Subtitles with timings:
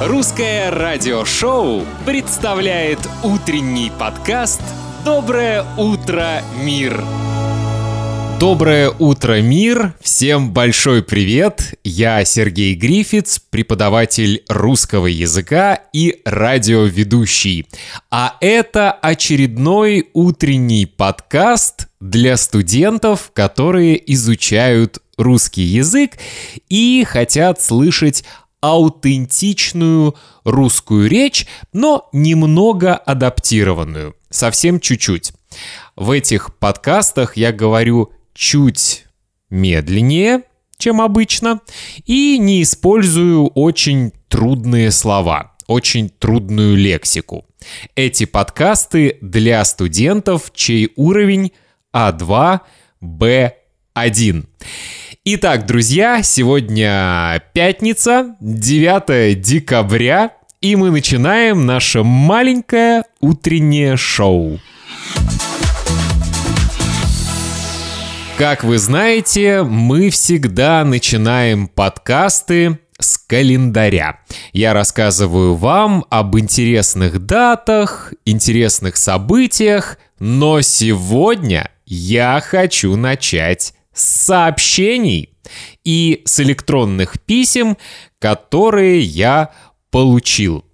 [0.00, 4.60] Русское радиошоу представляет утренний подкаст
[5.04, 7.02] «Доброе утро, мир».
[8.38, 9.94] Доброе утро, мир!
[10.00, 11.74] Всем большой привет!
[11.82, 17.66] Я Сергей Грифиц, преподаватель русского языка и радиоведущий.
[18.08, 26.12] А это очередной утренний подкаст для студентов, которые изучают русский язык
[26.68, 28.24] и хотят слышать
[28.60, 35.32] аутентичную русскую речь, но немного адаптированную, совсем чуть-чуть.
[35.96, 39.06] В этих подкастах я говорю чуть
[39.50, 40.42] медленнее,
[40.76, 41.60] чем обычно,
[42.04, 47.46] и не использую очень трудные слова, очень трудную лексику.
[47.96, 51.52] Эти подкасты для студентов, чей уровень
[51.94, 52.60] А2,
[53.02, 54.46] Б1.
[55.30, 60.32] Итак, друзья, сегодня пятница, 9 декабря,
[60.62, 64.58] и мы начинаем наше маленькое утреннее шоу.
[68.38, 74.20] Как вы знаете, мы всегда начинаем подкасты с календаря.
[74.54, 85.30] Я рассказываю вам об интересных датах, интересных событиях, но сегодня я хочу начать сообщений
[85.84, 87.76] и с электронных писем,
[88.18, 89.50] которые я
[89.90, 90.64] получил.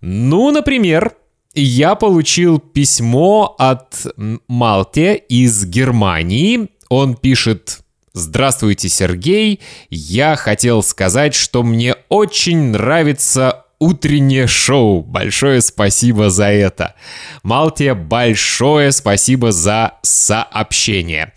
[0.00, 1.14] Ну, например,
[1.54, 4.06] я получил письмо от
[4.48, 7.80] Малте из Германии, он пишет
[8.12, 9.60] «Здравствуйте, Сергей.
[9.90, 15.02] Я хотел сказать, что мне очень нравится утреннее шоу.
[15.02, 16.94] Большое спасибо за это.
[17.42, 21.32] Малтия, большое спасибо за сообщение.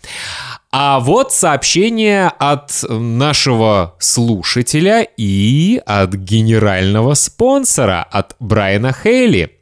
[0.70, 9.52] А вот сообщение от нашего слушателя и от генерального спонсора, от Брайана Хейли.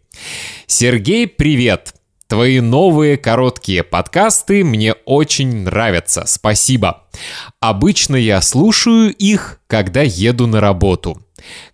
[0.67, 1.95] Сергей, привет!
[2.27, 7.05] Твои новые короткие подкасты мне очень нравятся, спасибо.
[7.61, 11.23] Обычно я слушаю их, когда еду на работу.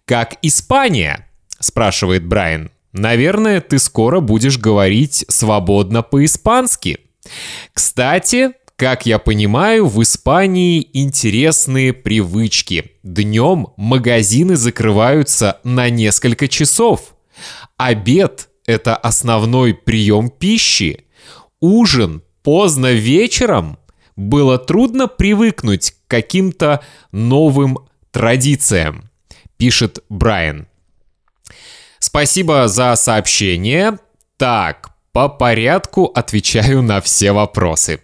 [0.05, 1.27] Как Испания?
[1.59, 2.71] спрашивает Брайан.
[2.93, 6.99] Наверное, ты скоро будешь говорить свободно по-испански.
[7.73, 12.93] Кстати, как я понимаю, в Испании интересные привычки.
[13.03, 17.15] Днем магазины закрываются на несколько часов.
[17.77, 21.05] Обед это основной прием пищи.
[21.61, 23.79] Ужин поздно вечером
[24.17, 27.79] было трудно привыкнуть к каким-то новым
[28.11, 29.11] традициям,
[29.57, 30.67] пишет Брайан.
[31.99, 33.99] Спасибо за сообщение.
[34.37, 38.01] Так, по порядку отвечаю на все вопросы.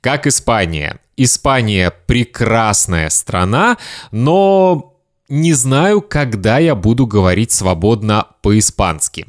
[0.00, 0.98] Как Испания?
[1.16, 3.76] Испания прекрасная страна,
[4.10, 4.94] но
[5.28, 9.26] не знаю, когда я буду говорить свободно по-испански.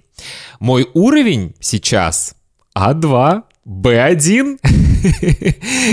[0.59, 2.35] Мой уровень сейчас
[2.77, 4.59] А2, Б1,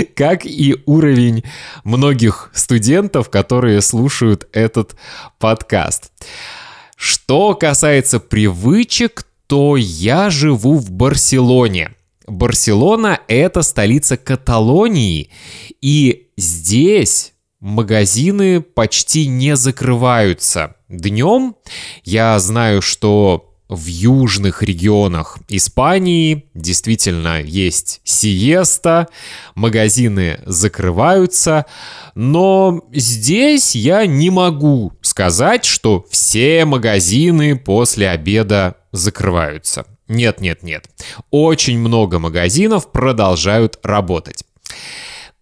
[0.15, 1.43] как и уровень
[1.83, 4.95] многих студентов, которые слушают этот
[5.39, 6.11] подкаст.
[6.95, 11.91] Что касается привычек, то я живу в Барселоне.
[12.25, 15.29] Барселона— это столица Каталонии,
[15.81, 20.77] и здесь магазины почти не закрываются.
[20.87, 21.57] Днем
[22.05, 29.09] я знаю, что в южных регионах Испании действительно есть сиеста,
[29.55, 31.65] магазины закрываются,
[32.15, 39.85] но здесь я не могу сказать, что все магазины после обеда закрываются.
[40.07, 40.89] Нет, нет, нет.
[41.29, 44.43] Очень много магазинов продолжают работать.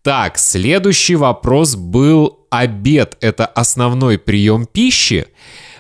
[0.01, 3.17] Так, следующий вопрос был обед.
[3.21, 5.27] Это основной прием пищи.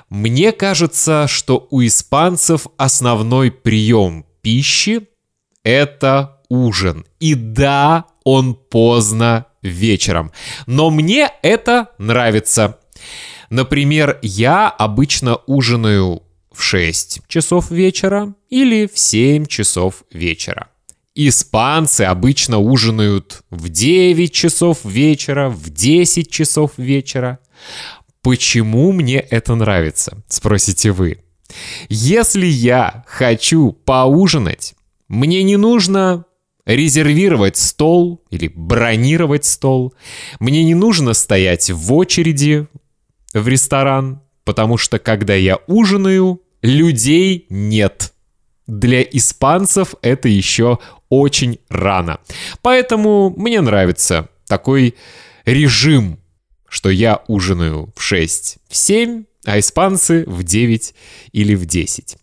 [0.09, 5.07] Мне кажется, что у испанцев основной прием пищи—
[5.63, 7.05] это ужин.
[7.19, 10.31] И да, он поздно вечером.
[10.65, 12.79] Но мне это нравится.
[13.49, 20.69] Например, я обычно ужинаю в 6 часов вечера или в 7 часов вечера.
[21.15, 27.39] Испанцы обычно ужинают в 9 часов вечера, в 10 часов вечера.
[28.21, 30.23] Почему мне это нравится?
[30.27, 31.23] Спросите вы.
[31.89, 34.75] Если я хочу поужинать,
[35.07, 36.25] мне не нужно
[36.65, 39.95] резервировать стол или бронировать стол.
[40.39, 42.67] Мне не нужно стоять в очереди
[43.33, 48.13] в ресторан, потому что когда я ужинаю, людей нет.
[48.65, 52.19] Для испанцев это еще очень рано.
[52.63, 54.95] Поэтому мне нравится такой
[55.45, 56.17] режим
[56.69, 60.93] что я ужинаю в 6, в 7, а испанцы в 9
[61.31, 62.17] или в 10.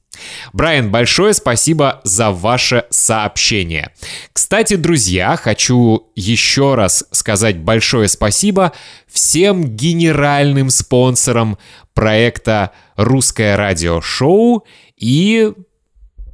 [0.52, 3.92] Брайан, большое спасибо за ваше сообщение.
[4.32, 8.72] Кстати, друзья, хочу еще раз сказать большое спасибо
[9.08, 11.58] всем генеральным спонсорам
[11.94, 14.64] проекта «Русское радиошоу»
[14.96, 15.52] и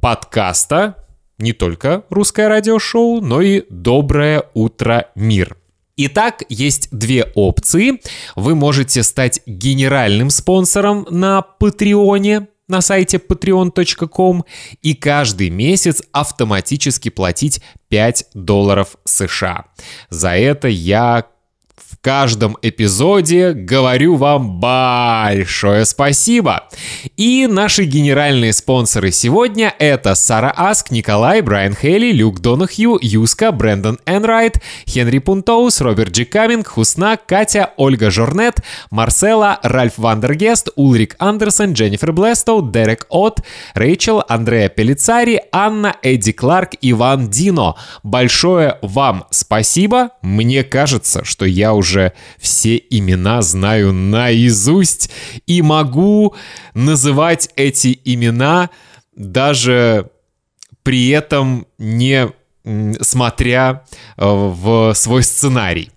[0.01, 0.97] подкаста
[1.37, 5.57] не только «Русское радиошоу», но и «Доброе утро, мир».
[5.95, 8.01] Итак, есть две опции.
[8.35, 14.43] Вы можете стать генеральным спонсором на Патреоне, на сайте patreon.com
[14.81, 19.65] и каждый месяц автоматически платить 5 долларов США.
[20.09, 21.25] За это я
[22.01, 26.63] каждом эпизоде говорю вам большое спасибо.
[27.17, 33.99] И наши генеральные спонсоры сегодня это Сара Аск, Николай, Брайан Хейли, Люк Донахью, Юска, Брэндон
[34.05, 38.57] Энрайт, Хенри Пунтоус, Роберт Джи Каминг, Хусна, Катя, Ольга Жорнет,
[38.89, 43.41] Марсела, Ральф Вандергест, Улрик Андерсон, Дженнифер Блестоу, Дерек От,
[43.73, 47.75] Рэйчел, Андреа Пелицари, Анна, Эдди Кларк, Иван Дино.
[48.03, 50.11] Большое вам спасибо.
[50.21, 55.11] Мне кажется, что я уже уже все имена знаю наизусть
[55.45, 56.33] и могу
[56.73, 58.69] называть эти имена
[59.13, 60.09] даже
[60.83, 62.29] при этом не
[63.01, 63.83] смотря
[64.15, 65.91] э, в свой сценарий.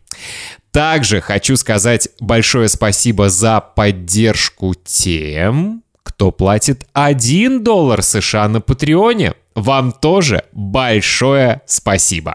[0.73, 9.35] Также хочу сказать большое спасибо за поддержку тем, кто платит 1 доллар США на Патреоне.
[9.55, 12.35] Вам тоже большое спасибо.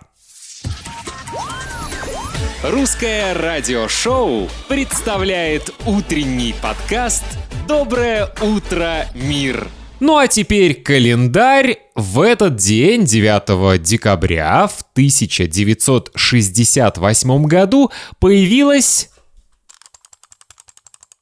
[2.63, 7.23] Русское радиошоу представляет утренний подкаст
[7.67, 9.67] «Доброе утро, мир».
[9.99, 11.79] Ну а теперь календарь.
[11.95, 19.09] В этот день, 9 декабря в 1968 году появилась...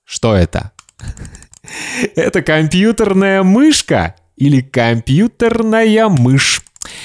[0.03, 0.74] Что это?
[2.18, 6.63] Это компьютерная мышка или компьютерная мышь.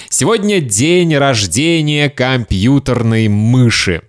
[0.08, 4.02] Сегодня день рождения компьютерной мыши.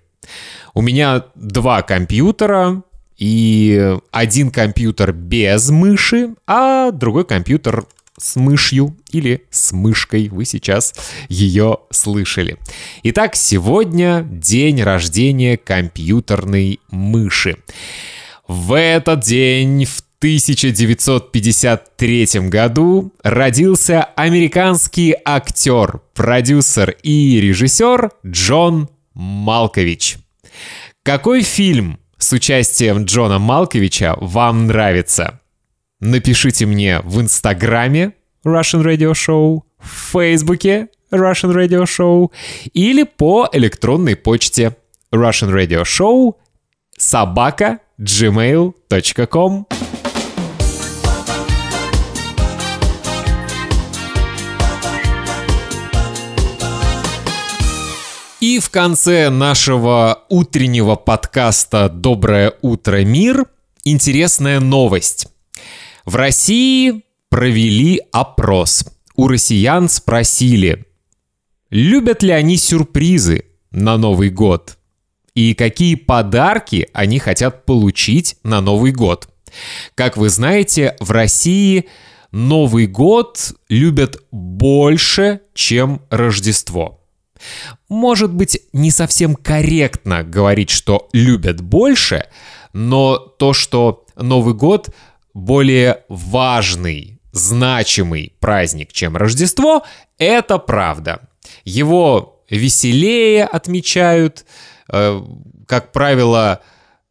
[0.76, 2.84] У меня два компьютера,
[3.18, 7.86] и один компьютер без мыши, а другой компьютер
[8.20, 10.28] с мышью или с мышкой.
[10.30, 10.94] Вы сейчас
[11.30, 12.58] ее слышали.
[13.04, 17.56] Итак, сегодня день рождения компьютерной мыши.
[18.48, 30.18] В этот день, в 1953 году, родился американский актер, продюсер и режиссер Джон Малкович.
[31.06, 35.40] Какой фильм с участием Джона Малковича вам нравится?
[36.00, 38.14] Напишите мне в Инстаграме
[38.44, 42.32] Russian Radio Show, в Фейсбуке Russian Radio Show
[42.74, 44.78] или по электронной почте
[45.14, 46.34] Russian Radio Show
[46.98, 49.68] собака gmail.com.
[58.56, 63.48] И в конце нашего утреннего подкаста «Доброе утро, мир»
[63.84, 65.28] интересная новость.
[66.06, 68.86] В России провели опрос.
[69.18, 70.86] У россиян спросили,
[71.70, 74.78] любят ли они сюрпризы на Новый год
[75.34, 79.28] и какие подарки они хотят получить на Новый год.
[79.96, 81.90] Как вы знаете, в России
[82.32, 87.05] Новый год любят больше, чем Рождество.
[87.90, 92.28] Может быть, не совсем корректно говорить, что любят больше,
[92.74, 94.90] но то, что Новый год
[95.34, 99.84] более важный, значимый праздник, чем Рождество,
[100.18, 101.28] это правда.
[101.66, 104.46] Его веселее отмечают,
[104.92, 105.22] э,
[105.68, 106.62] как правило,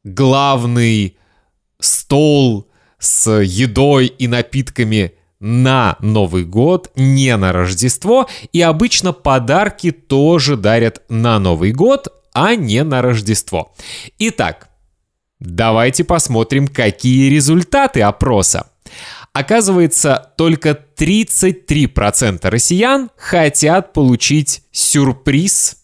[0.05, 1.17] главный
[1.81, 5.13] стол с едой и напитками
[5.45, 12.55] на Новый год, не на Рождество, и обычно подарки тоже дарят на Новый год, а
[12.55, 13.75] не на Рождество.
[14.19, 14.71] Итак,
[15.41, 18.71] давайте посмотрим, какие результаты опроса.
[19.35, 25.77] Оказывается, только 33% россиян хотят получить сюрприз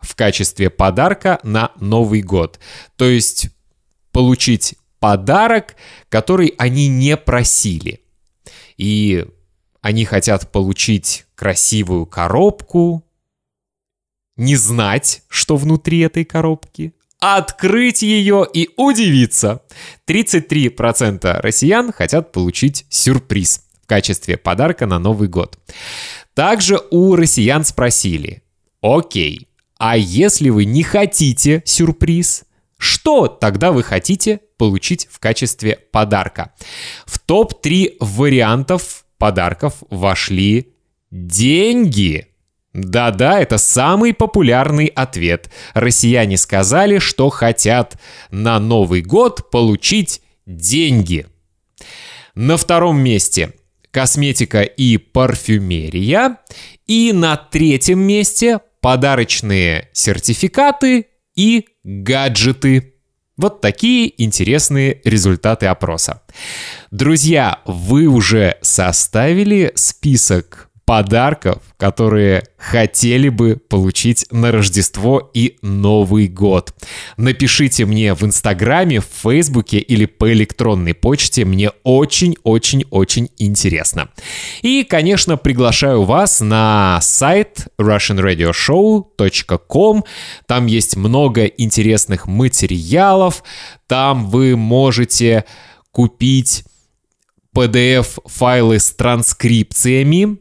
[0.00, 2.60] в качестве подарка на Новый год.
[2.96, 3.48] То есть
[4.12, 5.76] получить подарок,
[6.10, 8.02] который они не просили–
[8.78, 9.26] и
[9.82, 13.04] они хотят получить красивую коробку,
[14.36, 19.62] не знать, что внутри этой коробки, открыть ее и удивиться.
[20.06, 25.58] 33% россиян хотят получить сюрприз в качестве подарка на Новый год.
[26.34, 28.42] Также у россиян спросили,
[28.80, 32.44] окей, а если вы не хотите сюрприз,
[32.78, 36.52] Что тогда вы хотите получить в качестве подарка?
[37.06, 40.72] В топ-3 вариантов подарков вошли
[41.10, 42.28] деньги.
[42.72, 45.50] Да-да, это самый популярный ответ.
[45.74, 47.98] Россияне сказали, что хотят
[48.30, 51.26] на Новый год получить деньги.
[52.34, 53.52] На втором месте
[53.90, 56.38] косметика и парфюмерия.
[56.86, 61.07] И на третьем месте подарочные сертификаты
[61.38, 62.94] и гаджеты.
[63.36, 66.22] Вот такие интересные результаты опроса.
[66.90, 76.72] Друзья, вы уже составили список подарков, которые хотели бы получить на Рождество и Новый год.
[77.18, 81.44] Напишите мне в Инстаграме, в Фейсбуке или по электронной почте.
[81.44, 84.08] Мне очень-очень-очень интересно.
[84.62, 90.04] И, конечно, приглашаю вас на сайт russianradioshow.com.
[90.46, 93.44] Там есть много интересных материалов.
[93.88, 95.44] Там вы можете
[95.90, 96.64] купить
[97.54, 100.38] PDF-файлы с транскрипциями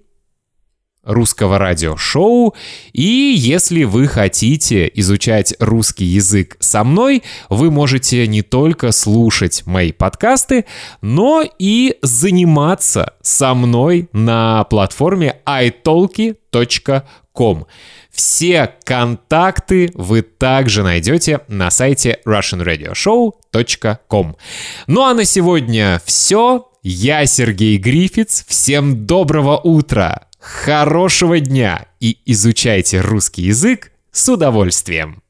[1.08, 2.54] русского радиошоу.
[2.94, 9.92] И если вы хотите изучать русский язык со мной, вы можете не только слушать мои
[9.92, 10.66] подкасты,
[11.02, 17.66] но и заниматься со мной на платформе italki.com.
[18.12, 24.36] Все контакты вы также найдете на сайте russianradioshow.com.
[24.88, 26.68] Ну а на сегодня все.
[26.82, 28.44] Я Сергей Грифиц.
[28.48, 30.27] Всем доброго утра!
[30.40, 35.22] Хорошего дня и изучайте русский язык с удовольствием!